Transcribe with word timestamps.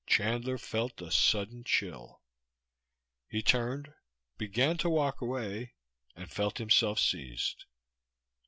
Chandler 0.07 0.57
felt 0.57 0.99
a 0.99 1.11
sudden 1.11 1.63
chill. 1.63 2.23
He 3.29 3.43
turned, 3.43 3.93
began 4.35 4.75
to 4.79 4.89
walk 4.89 5.21
away 5.21 5.75
and 6.15 6.27
felt 6.31 6.57
himself 6.57 6.97
seized. 6.99 7.65